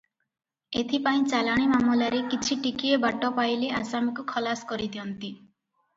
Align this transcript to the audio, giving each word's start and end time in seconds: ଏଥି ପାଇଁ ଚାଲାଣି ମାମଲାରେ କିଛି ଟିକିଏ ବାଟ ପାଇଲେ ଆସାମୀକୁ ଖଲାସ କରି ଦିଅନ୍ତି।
ଏଥି 0.79 0.99
ପାଇଁ 1.07 1.19
ଚାଲାଣି 1.33 1.67
ମାମଲାରେ 1.73 2.21
କିଛି 2.31 2.57
ଟିକିଏ 2.63 2.97
ବାଟ 3.07 3.31
ପାଇଲେ 3.39 3.73
ଆସାମୀକୁ 3.81 4.29
ଖଲାସ 4.35 4.71
କରି 4.73 4.93
ଦିଅନ୍ତି। 4.97 5.33